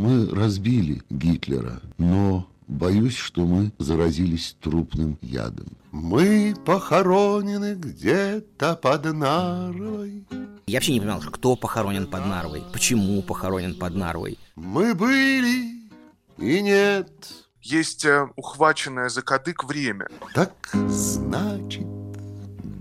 [0.00, 5.66] Мы разбили Гитлера, но боюсь, что мы заразились трупным ядом.
[5.92, 10.24] Мы похоронены где-то под Нарвой.
[10.66, 14.38] Я вообще не понимал, кто похоронен под Нарвой, почему похоронен под Нарвой.
[14.56, 15.90] Мы были
[16.38, 17.10] и нет.
[17.60, 20.08] Есть э, ухваченное за кадык время.
[20.34, 20.54] Так
[20.88, 21.86] значит,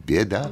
[0.07, 0.49] беда.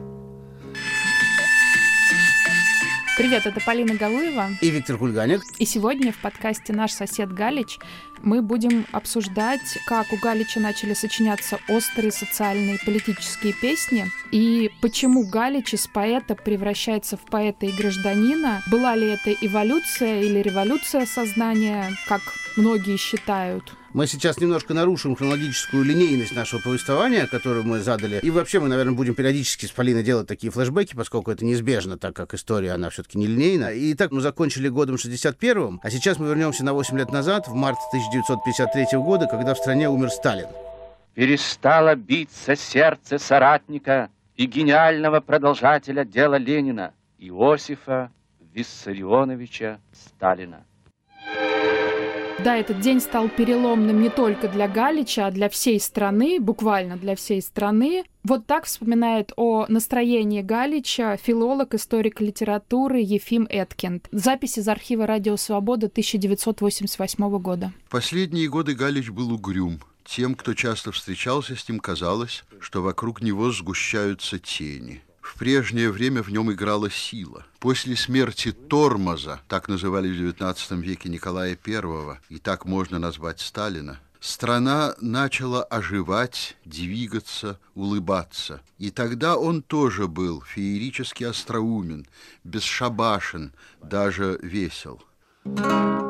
[3.18, 4.50] Привет, это Полина Галуева.
[4.62, 5.42] И Виктор Кульганик.
[5.58, 7.80] И сегодня в подкасте «Наш сосед Галич»
[8.22, 15.28] мы будем обсуждать, как у Галича начали сочиняться острые социальные и политические песни, и почему
[15.28, 18.62] Галич из поэта превращается в поэта и гражданина.
[18.70, 22.22] Была ли это эволюция или революция сознания, как
[22.56, 23.74] многие считают?
[23.98, 28.20] Мы сейчас немножко нарушим хронологическую линейность нашего повествования, которую мы задали.
[28.22, 32.16] И вообще мы, наверное, будем периодически с Полиной делать такие флешбеки, поскольку это неизбежно, так
[32.16, 33.72] как история, она все-таки не линейна.
[33.72, 37.56] И так мы закончили годом 61-м, а сейчас мы вернемся на 8 лет назад, в
[37.56, 40.46] март 1953 года, когда в стране умер Сталин.
[41.16, 48.12] Перестало биться сердце соратника и гениального продолжателя дела Ленина, Иосифа
[48.54, 50.67] Виссарионовича Сталина.
[52.44, 57.16] Да, этот день стал переломным не только для Галича, а для всей страны, буквально для
[57.16, 58.04] всей страны.
[58.24, 64.08] Вот так вспоминает о настроении Галича филолог, историк литературы Ефим Эткинд.
[64.12, 67.74] Запись из архива «Радио Свобода» 1988 года.
[67.90, 69.82] Последние годы Галич был угрюм.
[70.06, 76.24] Тем, кто часто встречался с ним, казалось, что вокруг него сгущаются тени– в прежнее время
[76.24, 77.46] в нем играла сила.
[77.60, 84.00] После смерти Тормоза, так называли в XIX веке Николая I, и так можно назвать Сталина,
[84.20, 88.62] страна начала оживать, двигаться, улыбаться.
[88.78, 92.08] И тогда он тоже был феерически остроумен,
[92.44, 95.04] бесшабашен, даже весел.
[95.46, 96.07] Thank you.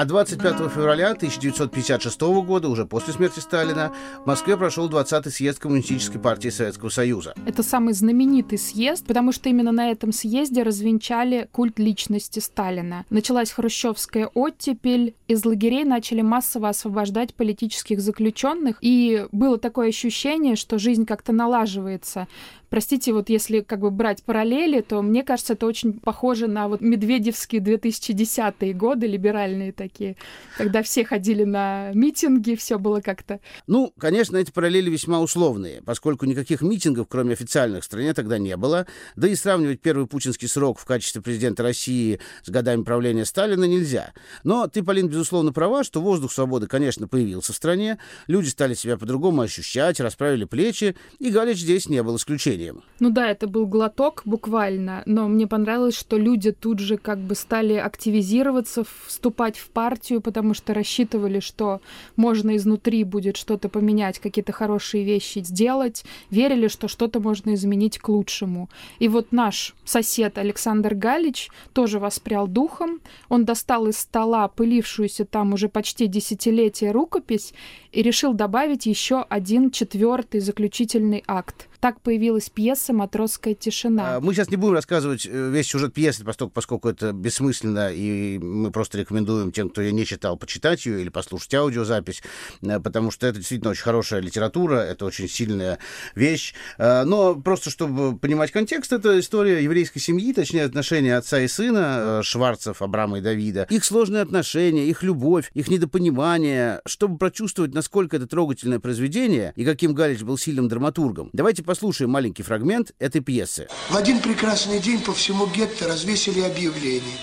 [0.00, 3.92] А 25 февраля 1956 года, уже после смерти Сталина,
[4.24, 7.34] в Москве прошел 20-й съезд Коммунистической партии Советского Союза.
[7.44, 13.04] Это самый знаменитый съезд, потому что именно на этом съезде развенчали культ личности Сталина.
[13.10, 20.78] Началась хрущевская оттепель, из лагерей начали массово освобождать политических заключенных, и было такое ощущение, что
[20.78, 22.26] жизнь как-то налаживается.
[22.70, 26.80] Простите, вот если как бы брать параллели, то мне кажется, это очень похоже на вот
[26.80, 30.16] медведевские 2010-е годы, либеральные такие,
[30.56, 33.40] когда все ходили на митинги, все было как-то...
[33.66, 38.56] Ну, конечно, эти параллели весьма условные, поскольку никаких митингов, кроме официальных, в стране тогда не
[38.56, 43.64] было, да и сравнивать первый путинский срок в качестве президента России с годами правления Сталина
[43.64, 44.12] нельзя.
[44.44, 47.98] Но ты, Полин, безусловно, права, что воздух свободы, конечно, появился в стране,
[48.28, 52.82] люди стали себя по-другому ощущать, расправили плечи, и Галич здесь не был исключением исключением.
[53.00, 57.34] Ну да, это был глоток буквально, но мне понравилось, что люди тут же как бы
[57.34, 61.80] стали активизироваться, вступать в партию, потому что рассчитывали, что
[62.16, 68.10] можно изнутри будет что-то поменять, какие-то хорошие вещи сделать, верили, что что-то можно изменить к
[68.10, 68.68] лучшему.
[68.98, 73.00] И вот наш сосед Александр Галич тоже воспрял духом,
[73.30, 77.54] он достал из стола пылившуюся там уже почти десятилетие рукопись
[77.92, 81.68] и решил добавить еще один четвертый заключительный акт.
[81.80, 84.16] Так появилась пьеса «Матросская тишина».
[84.16, 88.38] А, мы сейчас не будем рассказывать э, весь сюжет пьесы, поскольку, поскольку это бессмысленно, и
[88.38, 92.22] мы просто рекомендуем тем, кто ее не читал, почитать ее или послушать аудиозапись,
[92.62, 95.78] э, потому что это действительно очень хорошая литература, это очень сильная
[96.14, 96.54] вещь.
[96.78, 102.20] А, но просто чтобы понимать контекст, это история еврейской семьи, точнее отношения отца и сына,
[102.20, 108.16] э, Шварцев, Абрама и Давида, их сложные отношения, их любовь, их недопонимание, чтобы прочувствовать, насколько
[108.16, 111.30] это трогательное произведение и каким Галич был сильным драматургом.
[111.32, 113.68] Давайте послушаем маленький фрагмент этой пьесы.
[113.88, 117.18] В один прекрасный день по всему гетто развесили объявление,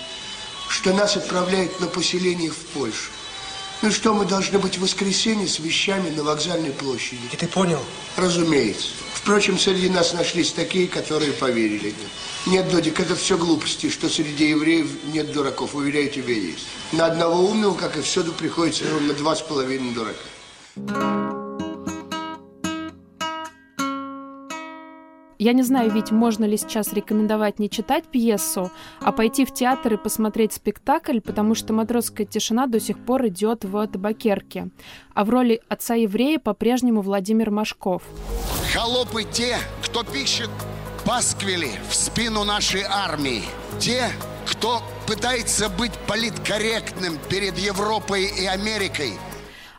[0.68, 3.10] что нас отправляют на поселение в Польшу.
[3.80, 7.20] Ну что, мы должны быть в воскресенье с вещами на вокзальной площади.
[7.32, 7.78] И ты понял?
[8.16, 8.88] Разумеется.
[9.14, 11.94] Впрочем, среди нас нашлись такие, которые поверили.
[12.46, 15.76] Нет, Додик, это все глупости, что среди евреев нет дураков.
[15.76, 16.66] Уверяю, тебе есть.
[16.92, 21.37] На одного умного, как и всюду, приходится ровно два с половиной дурака.
[25.38, 29.94] Я не знаю, ведь можно ли сейчас рекомендовать не читать пьесу, а пойти в театр
[29.94, 34.70] и посмотреть спектакль, потому что «Матросская тишина» до сих пор идет в табакерке.
[35.14, 38.02] А в роли отца еврея по-прежнему Владимир Машков.
[38.74, 40.50] Холопы те, кто пишет
[41.06, 43.42] пасквили в спину нашей армии.
[43.78, 44.08] Те,
[44.44, 49.12] кто пытается быть политкорректным перед Европой и Америкой–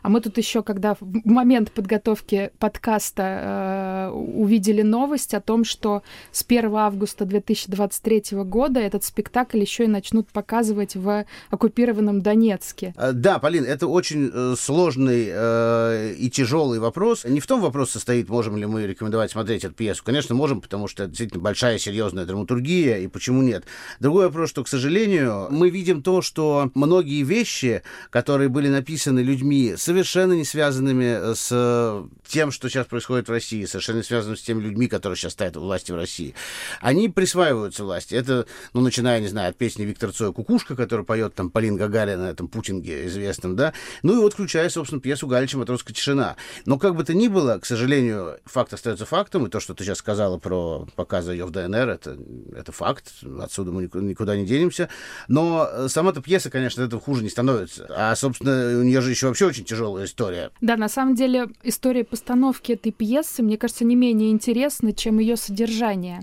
[0.02, 6.02] А мы тут еще, когда в момент подготовки подкаста э, увидели новость о том, что
[6.32, 12.94] с 1 августа 2023 года этот спектакль еще и начнут показывать в оккупированном Донецке.
[12.96, 17.24] А, да, Полин, это очень э, сложный э, и тяжелый вопрос.
[17.24, 20.02] Не в том вопрос состоит, можем ли мы рекомендовать смотреть эту пьесу.
[20.04, 23.64] Конечно, можем, потому что это действительно большая, серьезная драматургия, и почему нет.
[24.00, 29.74] Другой вопрос, что, к сожалению, мы видим то, что многие вещи, которые были написаны людьми,
[29.90, 34.62] совершенно не связанными с тем, что сейчас происходит в России, совершенно не связанными с теми
[34.62, 36.36] людьми, которые сейчас стоят у власти в России,
[36.80, 38.14] они присваиваются власти.
[38.14, 42.26] Это, ну, начиная, не знаю, от песни Виктора Цоя «Кукушка», который поет там Полин Гагарина,
[42.26, 43.72] этом Путинге известном, да,
[44.04, 46.36] ну и вот включая, собственно, пьесу Галича «Матросская тишина».
[46.66, 49.82] Но как бы то ни было, к сожалению, факт остается фактом, и то, что ты
[49.82, 52.16] сейчас сказала про показы ее в ДНР, это,
[52.54, 54.88] это факт, отсюда мы никуда не денемся.
[55.26, 57.88] Но сама-то пьеса, конечно, этого хуже не становится.
[57.90, 60.50] А, собственно, у нее же еще вообще очень тяжелая история.
[60.60, 65.36] Да, на самом деле история постановки этой пьесы, мне кажется, не менее интересна, чем ее
[65.36, 66.20] содержание.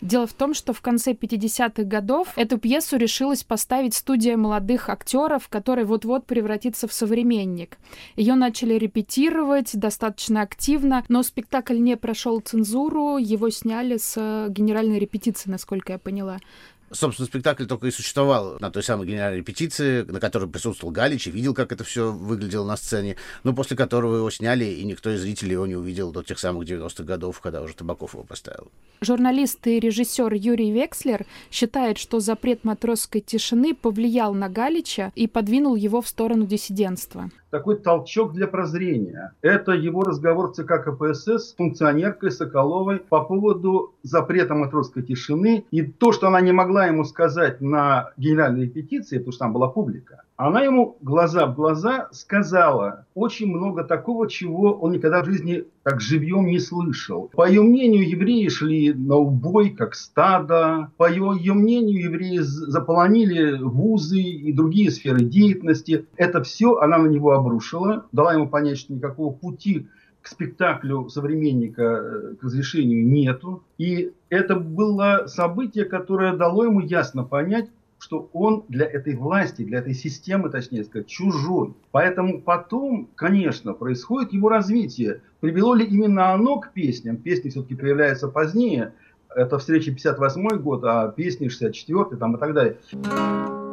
[0.00, 5.48] Дело в том, что в конце 50-х годов эту пьесу решилась поставить студия молодых актеров,
[5.48, 7.78] которая вот-вот превратится в современник.
[8.14, 15.50] Ее начали репетировать достаточно активно, но спектакль не прошел цензуру, его сняли с генеральной репетиции,
[15.50, 16.38] насколько я поняла.
[16.90, 21.30] Собственно, спектакль только и существовал на той самой генеральной репетиции, на которой присутствовал Галич и
[21.30, 25.20] видел, как это все выглядело на сцене, но после которого его сняли, и никто из
[25.20, 28.68] зрителей его не увидел до тех самых 90-х годов, когда уже Табаков его поставил.
[29.00, 35.76] Журналист и режиссер Юрий Векслер считает, что запрет матросской тишины повлиял на Галича и подвинул
[35.76, 39.32] его в сторону диссидентства такой толчок для прозрения.
[39.42, 45.64] Это его разговор в ЦК КПСС с функционеркой Соколовой по поводу запрета матросской тишины.
[45.70, 49.68] И то, что она не могла ему сказать на генеральной репетиции, потому что там была
[49.68, 55.64] публика, она ему глаза в глаза сказала очень много такого, чего он никогда в жизни
[55.82, 57.28] так живьем не слышал.
[57.34, 60.92] По ее мнению, евреи шли на убой, как стадо.
[60.96, 66.06] По ее, ее мнению, евреи заполонили вузы и другие сферы деятельности.
[66.14, 69.88] Это все она на него обрушила, дала ему понять, что никакого пути
[70.28, 73.62] спектаклю современника э, к разрешению нету.
[73.78, 79.80] И это было событие, которое дало ему ясно понять, что он для этой власти, для
[79.80, 81.74] этой системы, точнее сказать, чужой.
[81.90, 85.22] Поэтому потом, конечно, происходит его развитие.
[85.40, 87.16] Привело ли именно оно к песням?
[87.16, 88.92] Песни все-таки появляются позднее.
[89.34, 93.67] Это встреча 58 год, а песни 64 там и так далее.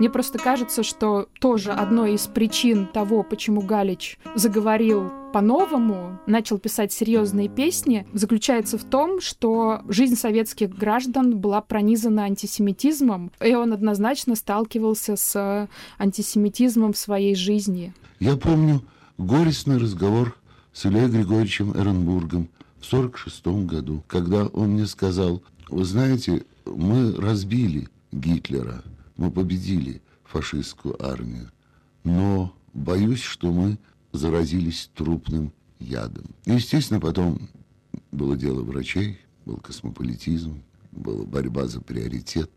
[0.00, 6.90] Мне просто кажется, что тоже одной из причин того, почему Галич заговорил по-новому, начал писать
[6.90, 14.36] серьезные песни, заключается в том, что жизнь советских граждан была пронизана антисемитизмом, и он однозначно
[14.36, 15.68] сталкивался с
[15.98, 17.92] антисемитизмом в своей жизни.
[18.20, 18.80] Я помню
[19.18, 20.34] горестный разговор
[20.72, 22.48] с Ильей Григорьевичем Эренбургом
[22.80, 28.82] в 1946 году, когда он мне сказал, вы знаете, мы разбили Гитлера,
[29.20, 31.52] мы победили фашистскую армию,
[32.04, 33.78] но боюсь, что мы
[34.12, 36.24] заразились трупным ядом.
[36.46, 37.50] Естественно, потом
[38.10, 42.50] было дело врачей, был космополитизм, была борьба за приоритет.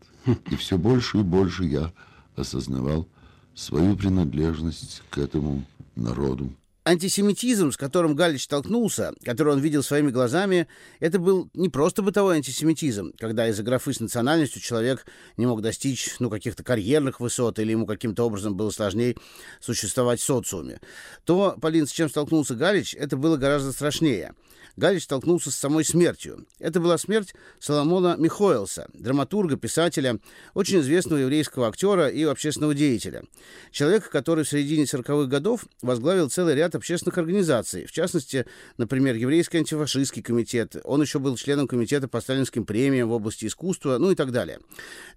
[0.50, 1.92] И все больше и больше я
[2.34, 3.06] осознавал
[3.54, 5.64] свою принадлежность к этому
[5.94, 6.50] народу.
[6.86, 10.68] Антисемитизм, с которым Галич столкнулся, который он видел своими глазами,
[11.00, 15.06] это был не просто бытовой антисемитизм, когда из-за графы с национальностью человек
[15.38, 19.16] не мог достичь ну, каких-то карьерных высот или ему каким-то образом было сложнее
[19.60, 20.78] существовать в социуме.
[21.24, 24.34] То, Полин, с чем столкнулся Галич, это было гораздо страшнее.
[24.76, 26.46] Галич столкнулся с самой смертью.
[26.58, 30.18] Это была смерть Соломона Михоэлса, драматурга, писателя,
[30.54, 33.22] очень известного еврейского актера и общественного деятеля.
[33.70, 39.58] Человека, который в середине 40-х годов возглавил целый ряд общественных организаций, в частности, например, Еврейский
[39.58, 40.76] антифашистский комитет.
[40.84, 44.58] Он еще был членом комитета по сталинским премиям в области искусства, ну и так далее.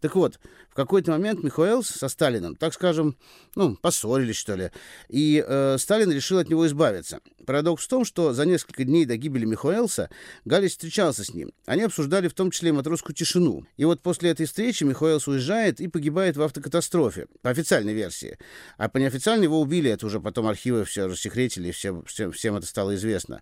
[0.02, 0.40] Так вот,
[0.78, 3.18] какой-то момент Михоэлс со Сталином, так скажем,
[3.56, 4.70] ну, поссорились, что ли,
[5.10, 7.20] и э, Сталин решил от него избавиться.
[7.48, 10.10] Парадокс в том, что за несколько дней до гибели Михуэлса,
[10.46, 11.52] Галич встречался с ним.
[11.66, 13.66] Они обсуждали в том числе матросскую тишину.
[13.78, 18.38] И вот после этой встречи Михуэлс уезжает и погибает в автокатастрофе, по официальной версии.
[18.78, 22.68] А по неофициальной его убили, это уже потом архивы все рассекретили, всем, всем, всем это
[22.68, 23.42] стало известно.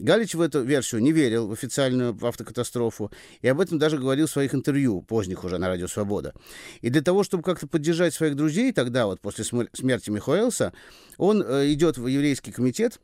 [0.00, 4.30] Галич в эту версию не верил, в официальную автокатастрофу, и об этом даже говорил в
[4.30, 6.32] своих интервью, поздних уже на Радио Свобода.
[6.80, 10.72] И для того, чтобы как-то поддержать своих друзей тогда, вот после смерти Михуэлса,
[11.16, 13.00] он э, идет в еврейский комитет,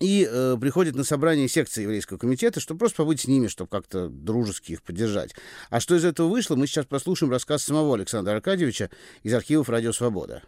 [0.00, 4.08] и э, приходит на собрание секции еврейского комитета, чтобы просто побыть с ними, чтобы как-то
[4.08, 5.34] дружески их поддержать.
[5.70, 8.90] А что из этого вышло, мы сейчас послушаем рассказ самого Александра Аркадьевича
[9.22, 10.42] из архивов «Радио Свобода».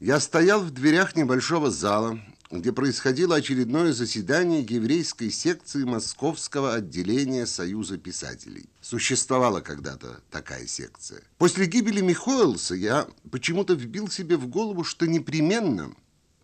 [0.00, 7.98] Я стоял в дверях небольшого зала, где происходило очередное заседание еврейской секции Московского отделения Союза
[7.98, 8.68] писателей.
[8.80, 11.22] Существовала когда-то такая секция.
[11.38, 15.92] После гибели Михоэлса я почему-то вбил себе в голову, что непременно,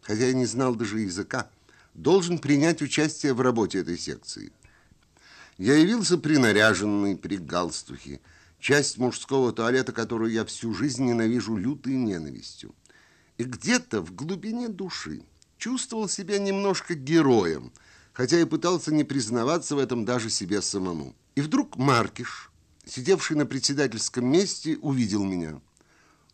[0.02, 1.49] хотя я не знал даже языка,
[1.94, 4.52] должен принять участие в работе этой секции.
[5.59, 8.21] Я явился принаряженный, при галстухе,
[8.59, 12.75] часть мужского туалета, которую я всю жизнь ненавижу лютой ненавистью.
[13.38, 15.23] И где-то в глубине души
[15.62, 17.73] чувствовал себя немножко героем,
[18.12, 21.14] хотя и пытался не признаваться в этом даже себе самому.
[21.37, 22.50] И вдруг Маркиш,
[22.85, 25.61] сидевший на председательском месте, увидел меня.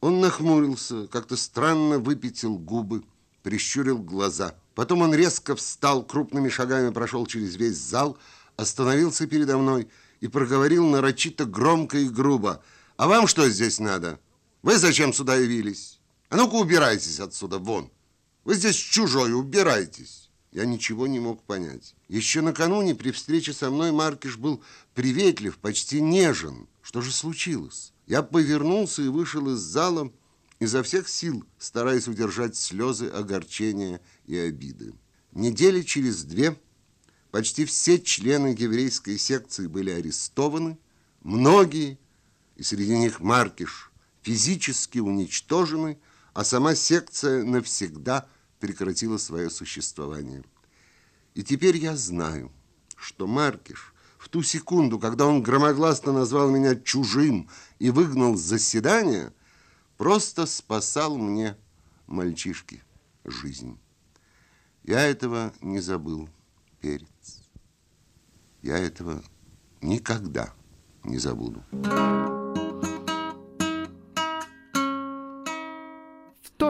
[0.01, 3.05] Он нахмурился, как-то странно выпятил губы,
[3.43, 4.55] прищурил глаза.
[4.75, 8.17] Потом он резко встал, крупными шагами прошел через весь зал,
[8.57, 12.63] остановился передо мной и проговорил нарочито громко и грубо.
[12.97, 14.19] «А вам что здесь надо?
[14.63, 16.01] Вы зачем сюда явились?
[16.31, 17.91] А ну-ка убирайтесь отсюда, вон!»
[18.49, 20.31] Вы здесь чужой, убирайтесь.
[20.52, 21.95] Я ничего не мог понять.
[22.09, 24.62] Еще накануне при встрече со мной Маркиш был
[24.95, 26.67] приветлив, почти нежен.
[26.81, 27.93] Что же случилось?
[28.07, 30.11] Я повернулся и вышел из зала
[30.61, 34.95] изо всех сил, стараясь удержать слезы огорчения и обиды.
[35.33, 36.59] Недели через две
[37.31, 40.78] почти все члены еврейской секции были арестованы,
[41.23, 41.99] многие,
[42.57, 45.99] и среди них Маркиш, физически уничтожены,
[46.33, 48.26] а сама секция навсегда–
[48.59, 50.45] прекратила свое существование.
[51.35, 52.50] И теперь я знаю,
[52.97, 57.49] что Маркиш в ту секунду, когда он громогласно назвал меня чужим
[57.79, 59.33] и выгнал с заседания,
[59.97, 61.57] просто спасал мне,
[62.07, 62.83] мальчишки,
[63.25, 63.79] жизнь.
[64.83, 66.29] Я этого не забыл,
[66.81, 67.43] перец.
[68.62, 69.23] Я этого
[69.81, 70.53] никогда
[71.05, 71.62] не забуду.
[71.71, 72.28] то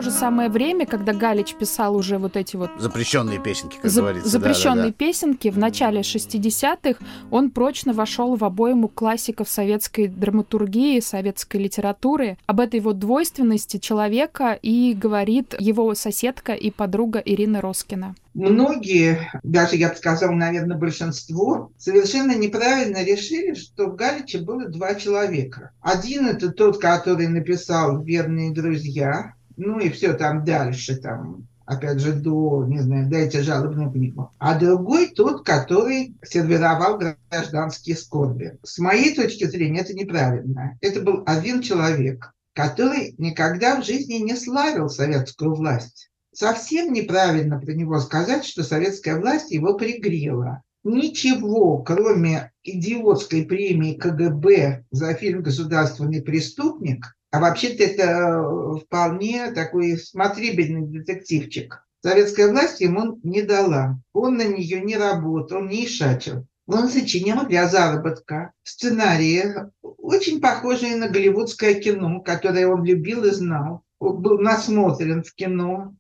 [0.09, 2.71] же самое время, когда Галич писал уже вот эти вот...
[2.79, 4.29] Запрещенные песенки, как За- говорится.
[4.29, 4.93] Запрещенные да, да, да.
[5.07, 6.99] песенки в начале 60-х,
[7.31, 12.39] он прочно вошел в обойму классиков советской драматургии, советской литературы.
[12.47, 19.77] Об этой вот двойственности человека и говорит его соседка и подруга Ирина Роскина многие, даже
[19.77, 25.73] я бы сказала, наверное, большинство, совершенно неправильно решили, что в Галиче было два человека.
[25.81, 32.13] Один это тот, который написал «Верные друзья», ну и все там дальше, там, опять же,
[32.13, 34.33] до, не знаю, дайте жалобную книгу.
[34.39, 36.99] А другой тот, который сервировал
[37.29, 38.57] гражданские скорби.
[38.63, 40.79] С моей точки зрения, это неправильно.
[40.81, 46.11] Это был один человек, который никогда в жизни не славил советскую власть.
[46.33, 50.63] Совсем неправильно про него сказать, что советская власть его пригрела.
[50.85, 59.99] Ничего, кроме идиотской премии КГБ за фильм «Государственный преступник», а вообще-то это э, вполне такой
[59.99, 61.85] смотрибельный детективчик.
[62.03, 63.99] Советская власть ему не дала.
[64.13, 66.47] Он на нее не работал, не ишачил.
[66.67, 69.43] Он сочинял для заработка сценарии,
[69.81, 73.83] очень похожие на голливудское кино, которое он любил и знал.
[73.99, 75.95] Он был насмотрен в кино.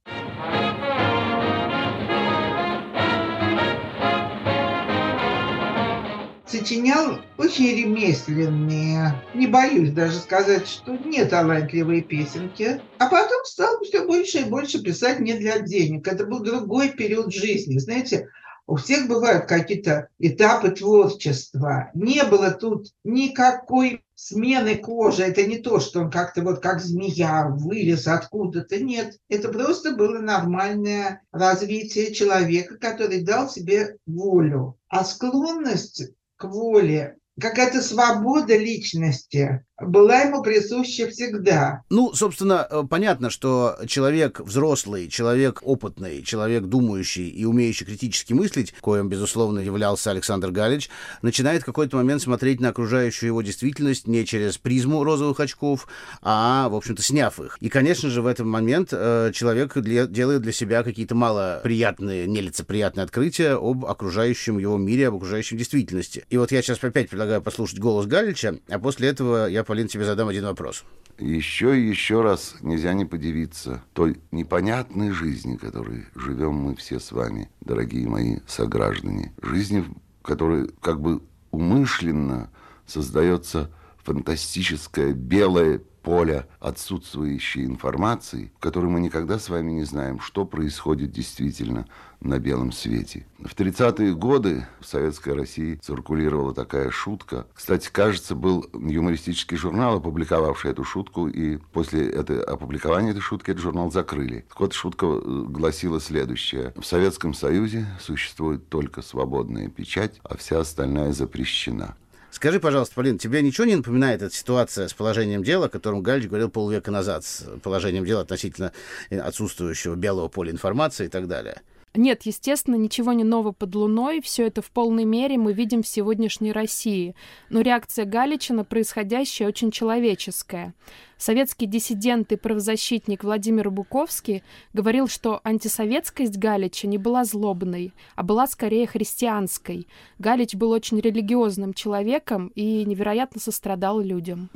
[6.49, 14.05] Сочинял очень ремесленные, не боюсь даже сказать, что не талантливые песенки, а потом стал все
[14.05, 16.07] больше и больше писать не для денег.
[16.09, 17.79] Это был другой период жизни.
[17.79, 18.29] Знаете,
[18.67, 21.91] у всех бывают какие-то этапы творчества.
[21.95, 25.23] Не было тут никакой смены кожи.
[25.23, 28.79] Это не то, что он как-то вот как змея вылез откуда-то.
[28.83, 34.77] Нет, это просто было нормальное развитие человека, который дал себе волю.
[34.89, 41.83] А склонность к воле, какая-то свобода личности, была ему присуща всегда.
[41.89, 48.75] Ну, собственно, э, понятно, что человек взрослый, человек опытный, человек думающий и умеющий критически мыслить,
[48.81, 50.91] коим, безусловно, являлся Александр Галич,
[51.23, 55.87] начинает в какой-то момент смотреть на окружающую его действительность не через призму розовых очков,
[56.23, 57.57] а, в общем-то, сняв их.
[57.61, 63.05] И, конечно же, в этот момент э, человек для, делает для себя какие-то малоприятные, нелицеприятные
[63.05, 66.25] открытия об окружающем его мире, об окружающей действительности.
[66.31, 70.07] И вот я сейчас опять предлагаю послушать голос Галича, а после этого я Полин, тебе
[70.07, 70.87] задам один вопрос.
[71.19, 77.13] Еще и еще раз нельзя не подивиться той непонятной жизни, которой живем мы все с
[77.13, 79.35] вами, дорогие мои сограждане.
[79.43, 81.21] Жизни, в которой как бы
[81.51, 82.51] умышленно
[82.87, 90.45] создается фантастическая белая поля отсутствующей информации, в которой мы никогда с вами не знаем, что
[90.45, 91.87] происходит действительно
[92.21, 93.27] на белом свете.
[93.39, 97.47] В 30-е годы в Советской России циркулировала такая шутка.
[97.55, 103.63] Кстати, кажется, был юмористический журнал, опубликовавший эту шутку, и после это, опубликования этой шутки этот
[103.63, 104.45] журнал закрыли.
[104.49, 106.73] Так вот, шутка э, гласила следующее.
[106.77, 111.97] В Советском Союзе существует только свободная печать, а вся остальная запрещена.
[112.31, 116.29] Скажи, пожалуйста, Полин, тебе ничего не напоминает эта ситуация с положением дела, о котором Галич
[116.29, 118.73] говорил полвека назад, с положением дела относительно
[119.11, 121.63] отсутствующего белого поля информации и так далее?
[121.99, 125.89] Нет, естественно, ничего не нового под луной, все это в полной мере мы видим в
[125.89, 127.17] сегодняшней России.
[127.51, 130.75] Но реакция Галича на происходящее очень человеческая.
[131.17, 138.47] Советский диссидент и правозащитник Владимир Буковский говорил, что антисоветскость Галича не была злобной, а была
[138.47, 139.89] скорее христианской.
[140.21, 144.51] Галич был очень религиозным человеком и невероятно сострадал людям.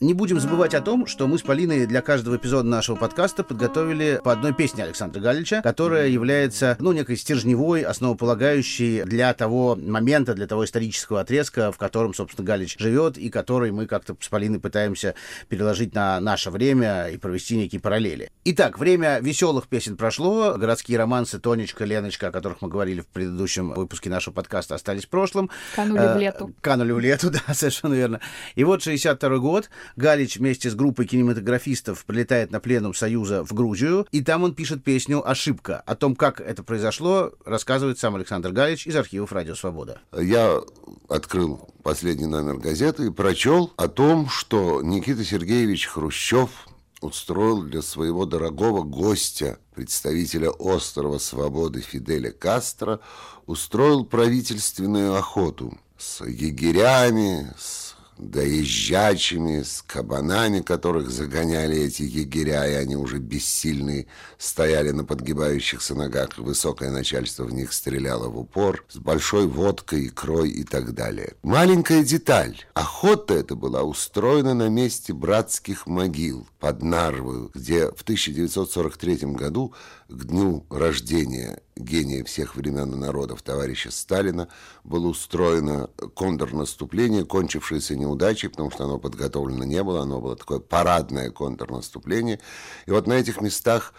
[0.00, 4.20] Не будем забывать о том, что мы с Полиной для каждого эпизода нашего подкаста подготовили
[4.22, 10.46] по одной песне Александра Галича, которая является, ну, некой стержневой, основополагающей для того момента, для
[10.46, 15.16] того исторического отрезка, в котором, собственно, Галич живет, и который мы как-то с Полиной пытаемся
[15.48, 18.30] переложить на наше время и провести некие параллели.
[18.44, 23.72] Итак, время веселых песен прошло, городские романсы Тонечка, Леночка, о которых мы говорили в предыдущем
[23.72, 25.50] выпуске нашего подкаста, остались в прошлом.
[25.74, 26.54] Канули в лету.
[26.60, 28.20] Канули в лету, да, совершенно верно.
[28.54, 34.06] И вот 62 год, Галич вместе с группой кинематографистов прилетает на пленум Союза в Грузию,
[34.10, 35.82] и там он пишет песню «Ошибка».
[35.86, 40.00] О том, как это произошло, рассказывает сам Александр Галич из архивов «Радио Свобода».
[40.18, 40.60] Я
[41.08, 46.50] открыл последний номер газеты и прочел о том, что Никита Сергеевич Хрущев
[47.00, 53.00] устроил для своего дорогого гостя, представителя острова Свободы Фиделя Кастро,
[53.46, 57.87] устроил правительственную охоту с егерями, с
[58.18, 64.06] доезжачими, с кабанами, которых загоняли эти егеря, и они уже бессильные
[64.36, 70.50] стояли на подгибающихся ногах, высокое начальство в них стреляло в упор, с большой водкой, икрой
[70.50, 71.34] и так далее.
[71.42, 72.56] Маленькая деталь.
[72.74, 79.74] Охота эта была устроена на месте братских могил под Нарвою, где в 1943 году
[80.08, 84.48] к дню рождения гения всех времен и народов товарища Сталина
[84.82, 91.30] было устроено контрнаступление, кончившееся неудачей, потому что оно подготовлено не было, оно было такое парадное
[91.30, 92.40] контрнаступление.
[92.86, 93.92] И вот на этих местах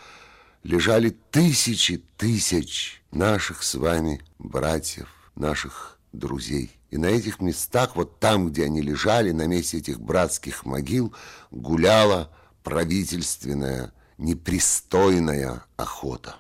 [0.63, 6.71] лежали тысячи тысяч наших с вами братьев, наших друзей.
[6.89, 11.13] И на этих местах, вот там, где они лежали, на месте этих братских могил,
[11.51, 12.31] гуляла
[12.63, 16.35] правительственная непристойная охота.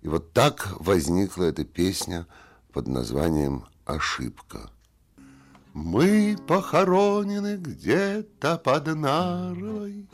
[0.00, 2.26] И вот так возникла эта песня
[2.72, 4.70] под названием «Ошибка».
[5.74, 10.06] Мы похоронены где-то под Нарвой,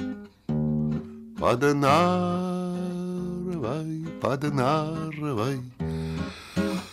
[1.39, 1.99] под Нарвой,
[4.21, 5.61] под Нарвой.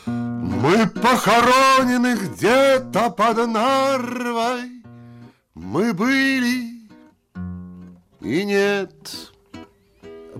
[0.06, 4.82] Мы похоронены где-то под Нарвой,
[5.54, 6.90] мы были
[8.22, 9.35] и нет.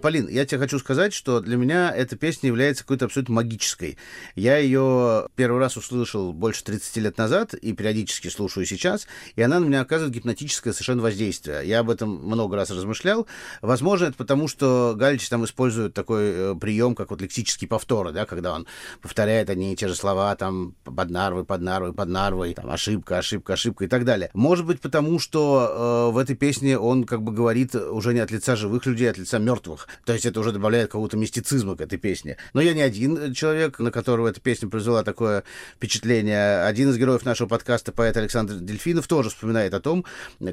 [0.02, 3.98] Полин, я тебе хочу сказать, что для меня эта песня является какой-то абсолютно магической.
[4.36, 9.60] Я ее первый раз услышал больше 30 лет назад и периодически слушаю сейчас, и она
[9.60, 11.62] на меня оказывает гипнотическое совершенно воздействие.
[11.66, 13.26] Я об этом много раз размышлял.
[13.62, 18.26] Возможно, это потому, что Галич там использует такой э, прием, как вот лексический повтор, да,
[18.26, 18.68] когда он
[19.02, 23.20] повторяет одни и те же слова, там, под нарвой, под нарвой, под нарвой, там, ошибка,
[23.20, 24.30] ошибка, ошибка и так далее.
[24.34, 28.32] Может быть, потому что э, в этой песне он как бы говорит уже не от
[28.32, 29.85] лица живых людей, а от лица мертвых.
[30.06, 32.38] То есть это уже добавляет какого-то мистицизма к этой песне.
[32.54, 35.44] Но я не один человек, на которого эта песня произвела такое
[35.76, 36.64] впечатление.
[36.64, 40.06] Один из героев нашего подкаста, поэт Александр Дельфинов, тоже вспоминает о том,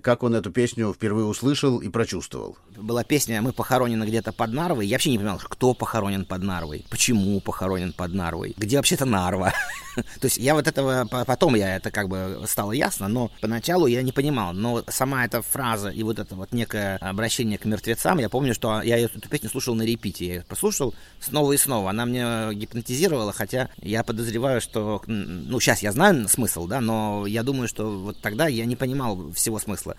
[0.03, 2.57] как он эту песню впервые услышал и прочувствовал.
[2.77, 4.87] Была песня «Мы похоронены где-то под Нарвой».
[4.87, 9.53] Я вообще не понимал, кто похоронен под Нарвой, почему похоронен под Нарвой, где вообще-то Нарва.
[9.95, 14.03] То есть я вот этого, потом я это как бы стало ясно, но поначалу я
[14.03, 14.53] не понимал.
[14.53, 18.83] Но сама эта фраза и вот это вот некое обращение к мертвецам, я помню, что
[18.83, 20.27] я эту песню слушал на репите.
[20.27, 21.91] Я ее послушал снова и снова.
[21.91, 25.03] Она мне гипнотизировала, хотя я подозреваю, что...
[25.07, 29.33] Ну, сейчас я знаю смысл, да, но я думаю, что вот тогда я не понимал
[29.33, 29.97] всего смысла.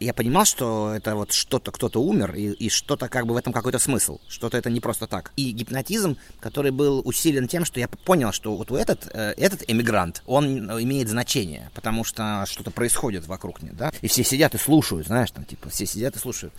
[0.00, 3.52] Я понимал, что это вот что-то, кто-то умер, и, и что-то как бы в этом
[3.52, 4.18] какой-то смысл.
[4.28, 5.32] Что-то это не просто так.
[5.36, 10.22] И гипнотизм, который был усилен тем, что я понял, что вот этот, э, этот эмигрант,
[10.26, 15.06] он имеет значение, потому что что-то происходит вокруг него, да, и все сидят и слушают,
[15.06, 16.52] знаешь, там, типа, все сидят и слушают.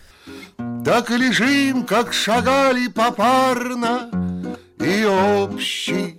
[0.88, 4.10] Так лежим, как шагали попарно,
[4.80, 6.18] И общий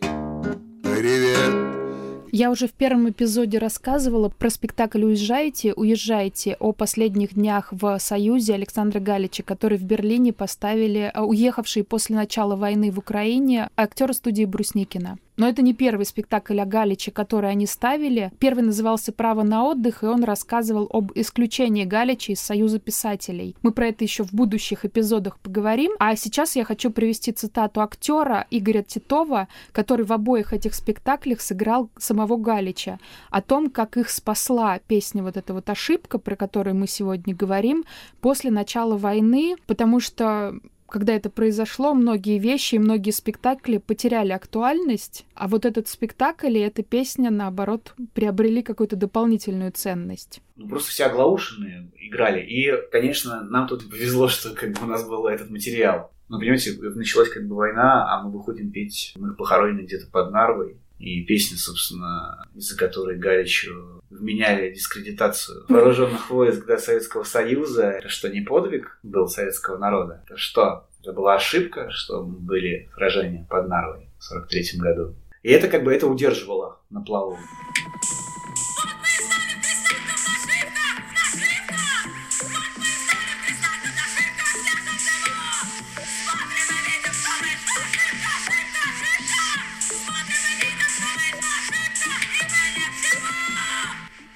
[0.82, 7.98] привет Я уже в первом эпизоде рассказывала про спектакль «Уезжайте, уезжайте» о последних днях в
[7.98, 14.12] Союзе Александра Галича, который в Берлине поставили а, уехавший после начала войны в Украине актер
[14.12, 15.16] студии Брусникина.
[15.38, 18.32] Но это не первый спектакль о Галиче, который они ставили.
[18.40, 23.54] Первый назывался «Право на отдых», и он рассказывал об исключении Галича из Союза писателей.
[23.62, 25.92] Мы про это еще в будущих эпизодах поговорим.
[26.00, 31.88] А сейчас я хочу привести цитату актера Игоря Титова, который в обоих этих спектаклях сыграл
[31.96, 32.98] самого Галича,
[33.30, 37.84] о том, как их спасла песня вот эта вот ошибка, про которую мы сегодня говорим,
[38.20, 45.26] после начала войны, потому что когда это произошло, многие вещи и многие спектакли потеряли актуальность,
[45.34, 50.40] а вот этот спектакль и эта песня, наоборот, приобрели какую-то дополнительную ценность.
[50.56, 52.40] Ну, просто все оглаушенные играли.
[52.40, 56.12] И, конечно, нам тут повезло, что как бы, у нас был этот материал.
[56.28, 60.76] Ну, понимаете, началась как бы война, а мы выходим петь, мы похоронены где-то под Нарвой.
[60.98, 67.90] И песня, собственно, из-за которой Галичу вменяли дискредитацию вооруженных войск до Советского Союза.
[67.90, 70.22] Это что, не подвиг был советского народа?
[70.26, 70.88] Это что?
[71.02, 75.14] Это была ошибка, что были сражения под Нарвой в 43 году.
[75.42, 77.38] И это как бы это удерживало на плаву.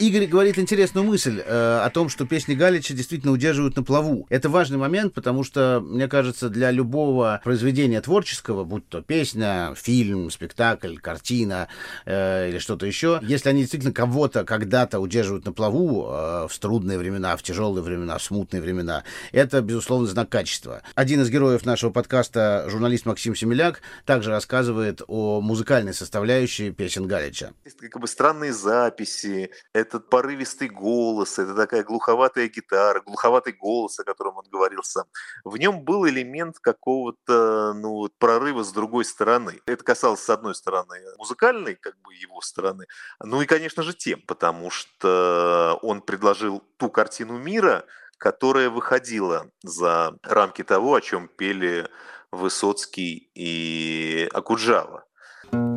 [0.02, 4.26] Игорь говорит интересную мысль э, о том, что песни Галича действительно удерживают на плаву.
[4.30, 10.32] Это важный момент, потому что, мне кажется, для любого произведения творческого, будь то песня, фильм,
[10.32, 11.68] спектакль, картина
[12.04, 16.98] э, или что-то еще, если они действительно кого-то когда-то удерживают на плаву э, в трудные
[16.98, 20.82] времена, в тяжелые времена, в смутные времена, это, безусловно, знак качества.
[20.96, 27.52] Один из героев нашего подкаста, журналист Максим Семеляк, также рассказывает о музыкальной составляющей песен Галича.
[27.64, 33.98] Это как бы странные записи, это этот порывистый голос, это такая глуховатая гитара, глуховатый голос,
[33.98, 35.04] о котором он говорил сам.
[35.44, 39.60] В нем был элемент какого-то ну, прорыва с другой стороны.
[39.66, 42.86] Это касалось, с одной стороны, музыкальной как бы его стороны,
[43.22, 47.84] ну и, конечно же, тем, потому что он предложил ту картину мира,
[48.18, 51.88] которая выходила за рамки того, о чем пели
[52.30, 55.04] Высоцкий и Акуджава.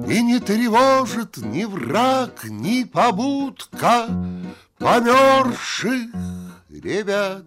[0.07, 4.07] И не тревожит ни враг, ни побудка
[4.77, 6.11] померших
[6.69, 7.43] ребят.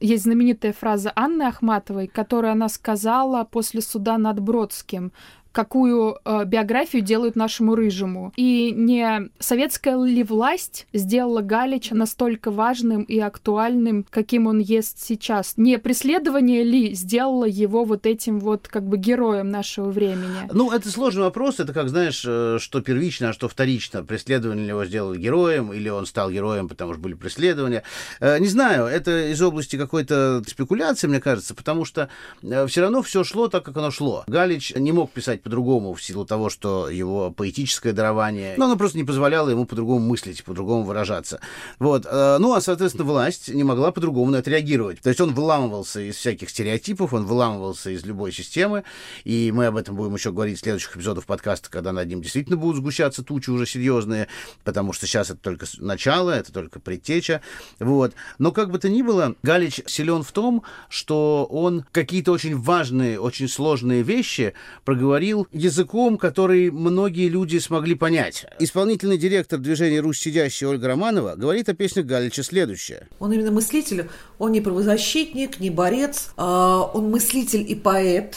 [0.00, 5.12] Есть знаменитая фраза Анны Ахматовой, которую она сказала после суда над Бродским
[5.52, 8.32] какую э, биографию делают нашему рыжему.
[8.36, 15.54] И не советская ли власть сделала Галича настолько важным и актуальным, каким он есть сейчас?
[15.56, 20.48] Не преследование ли сделало его вот этим вот как бы героем нашего времени?
[20.52, 21.60] Ну, это сложный вопрос.
[21.60, 24.04] Это как, знаешь, э, что первично, а что вторично.
[24.04, 27.82] Преследование ли его сделало героем, или он стал героем, потому что были преследования.
[28.20, 32.08] Э, не знаю, это из области какой-то спекуляции, мне кажется, потому что
[32.42, 34.24] э, все равно все шло так, как оно шло.
[34.26, 38.76] Галич не мог писать писать по-другому в силу того, что его поэтическое дарование, но оно
[38.76, 41.40] просто не позволяло ему по-другому мыслить, по-другому выражаться.
[41.78, 42.06] Вот.
[42.06, 45.00] Э, ну, а, соответственно, власть не могла по-другому на это реагировать.
[45.00, 48.84] То есть он выламывался из всяких стереотипов, он выламывался из любой системы,
[49.24, 52.56] и мы об этом будем еще говорить в следующих эпизодах подкаста, когда над ним действительно
[52.56, 54.28] будут сгущаться тучи уже серьезные,
[54.64, 57.40] потому что сейчас это только начало, это только предтеча.
[57.78, 58.12] Вот.
[58.38, 63.20] Но как бы то ни было, Галич силен в том, что он какие-то очень важные,
[63.20, 68.46] очень сложные вещи проговорил говорил языком, который многие люди смогли понять.
[68.58, 73.08] Исполнительный директор движения «Русь сидящая» Ольга Романова говорит о песнях Галича следующее.
[73.18, 78.36] Он именно мыслитель, он не правозащитник, не борец, а он мыслитель и поэт.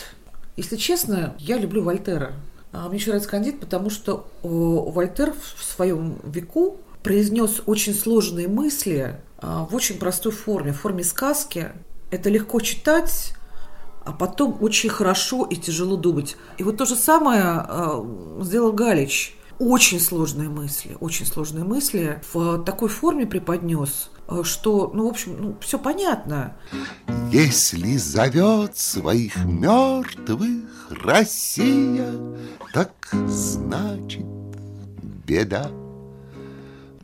[0.56, 2.34] Если честно, я люблю Вольтера.
[2.72, 9.16] А мне еще нравится Кандид, потому что Вольтер в своем веку произнес очень сложные мысли
[9.38, 11.70] а, в очень простой форме, в форме сказки.
[12.12, 13.34] Это легко читать,
[14.06, 16.36] а потом очень хорошо и тяжело думать.
[16.58, 19.36] И вот то же самое э, сделал Галич.
[19.60, 25.38] Очень сложные мысли, очень сложные мысли в такой форме преподнес, э, что, ну, в общем,
[25.40, 26.58] ну, все понятно.
[27.32, 32.14] Если зовет своих мертвых Россия,
[32.74, 32.92] так
[33.28, 34.26] значит
[35.26, 35.70] беда.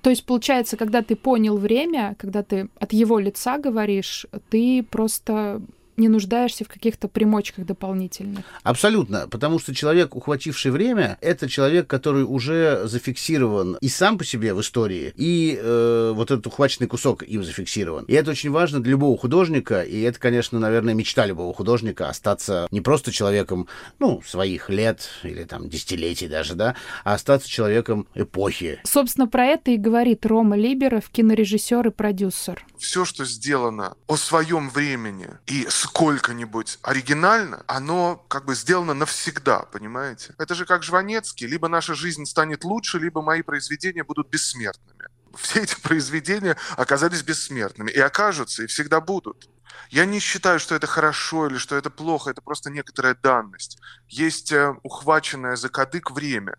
[0.02, 5.62] То есть, получается, когда ты понял время, когда ты от его лица говоришь, ты просто
[6.00, 8.46] не нуждаешься в каких-то примочках дополнительных.
[8.64, 14.54] Абсолютно, потому что человек, ухвативший время, это человек, который уже зафиксирован и сам по себе
[14.54, 18.06] в истории, и э, вот этот ухваченный кусок им зафиксирован.
[18.06, 22.68] И это очень важно для любого художника, и это, конечно, наверное, мечта любого художника остаться
[22.72, 23.68] не просто человеком,
[24.00, 28.80] ну, своих лет или там десятилетий даже, да, а остаться человеком эпохи.
[28.84, 32.66] Собственно, про это и говорит Рома Либеров, кинорежиссер и продюсер.
[32.78, 40.36] Все, что сделано о своем времени и сколько-нибудь оригинально, оно как бы сделано навсегда, понимаете?
[40.38, 41.48] Это же как Жванецкий.
[41.48, 45.06] Либо наша жизнь станет лучше, либо мои произведения будут бессмертными.
[45.36, 49.50] Все эти произведения оказались бессмертными и окажутся, и всегда будут.
[49.90, 53.80] Я не считаю, что это хорошо или что это плохо, это просто некоторая данность.
[54.08, 56.56] Есть э, ухваченное за кадык время,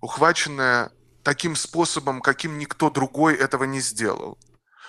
[0.00, 0.90] ухваченное
[1.22, 4.38] таким способом, каким никто другой этого не сделал.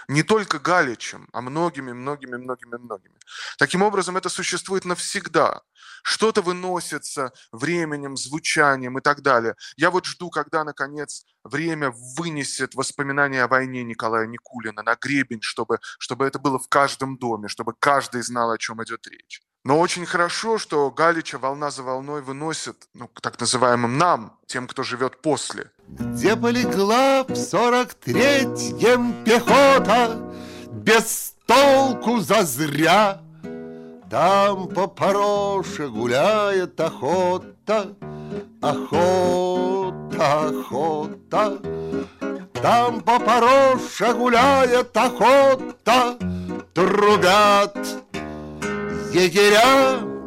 [0.09, 3.15] Не только Галичем, а многими, многими, многими, многими.
[3.57, 5.61] Таким образом, это существует навсегда.
[6.01, 9.55] Что-то выносится временем, звучанием и так далее.
[9.75, 15.79] Я вот жду, когда, наконец, время вынесет воспоминания о войне Николая Никулина на гребень, чтобы,
[15.99, 19.41] чтобы это было в каждом доме, чтобы каждый знал, о чем идет речь.
[19.63, 24.67] Но очень хорошо, что Галича волна за волной выносит, ну, к так называемым нам, тем,
[24.67, 25.71] кто живет после.
[25.87, 30.17] Где полегла в сорок третьем пехота,
[30.71, 33.21] Без толку зазря.
[34.09, 37.93] Там по Пороше гуляет охота,
[38.61, 41.59] Охота, охота.
[42.53, 46.17] Там по Пороше гуляет охота,
[46.73, 48.06] Трубят
[49.17, 50.17] егеря.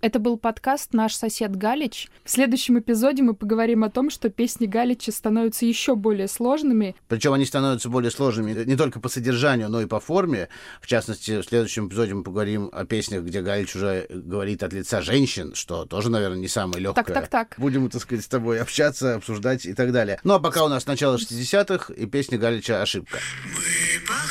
[0.00, 2.08] Это был подкаст «Наш сосед Галич».
[2.24, 6.94] В следующем эпизоде мы поговорим о том, что песни Галича становятся еще более сложными.
[7.08, 10.48] Причем они становятся более сложными не только по содержанию, но и по форме.
[10.80, 15.02] В частности, в следующем эпизоде мы поговорим о песнях, где Галич уже говорит от лица
[15.02, 17.04] женщин, что тоже, наверное, не самое легкое.
[17.04, 17.54] Так, так, так.
[17.58, 20.20] Будем, так сказать, с тобой общаться, обсуждать и так далее.
[20.22, 23.18] Ну а пока у нас начало 60-х и песня Галича «Ошибка».
[23.44, 24.27] Мы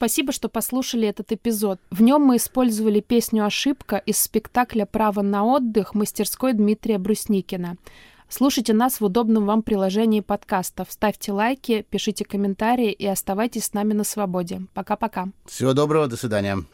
[0.00, 1.78] Спасибо, что послушали этот эпизод.
[1.90, 7.76] В нем мы использовали песню «Ошибка» из спектакля «Право на отдых» мастерской Дмитрия Брусникина.
[8.26, 10.86] Слушайте нас в удобном вам приложении подкастов.
[10.90, 14.62] Ставьте лайки, пишите комментарии и оставайтесь с нами на свободе.
[14.72, 15.28] Пока-пока.
[15.44, 16.64] Всего доброго, до свидания.